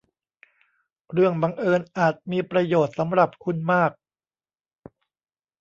[1.13, 3.91] เรื่องบังเอิญอาจมีประโยชน์สำหรับคุณมาก